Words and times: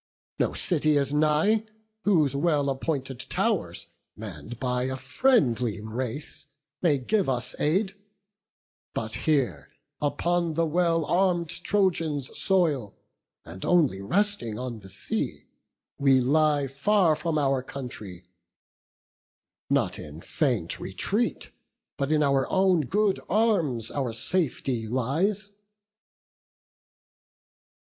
No 0.39 0.53
city 0.53 0.97
is 0.97 1.13
nigh, 1.13 1.63
whose 2.05 2.35
well 2.35 2.71
appointed 2.71 3.19
tow'rs, 3.19 3.85
Mann'd 4.15 4.59
by 4.59 4.85
a 4.85 4.95
friendly 4.97 5.79
race, 5.79 6.47
may 6.81 6.97
give 6.97 7.29
us 7.29 7.53
aid; 7.59 7.93
But 8.95 9.13
here, 9.29 9.69
upon 10.01 10.55
the 10.55 10.65
well 10.65 11.05
arm'd 11.05 11.49
Trojans' 11.49 12.35
soil, 12.35 12.95
And 13.45 13.63
only 13.63 14.01
resting 14.01 14.57
on 14.57 14.79
the 14.79 14.89
sea, 14.89 15.45
we 15.99 16.19
lie 16.19 16.65
Far 16.65 17.15
from 17.15 17.37
our 17.37 17.61
country; 17.61 18.23
not 19.69 19.99
in 19.99 20.19
faint 20.21 20.79
retreat, 20.79 21.51
But 21.97 22.11
in 22.11 22.23
our 22.23 22.49
own 22.49 22.81
good 22.87 23.19
arms, 23.29 23.91
our 23.91 24.13
safety 24.13 24.87
lies." 24.87 25.51